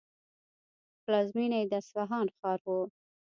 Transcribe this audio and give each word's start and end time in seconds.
پلازمینه 1.03 1.57
یې 1.59 1.65
د 1.71 1.73
اصفهان 1.81 2.27
ښار 2.37 2.59
و. 2.65 2.75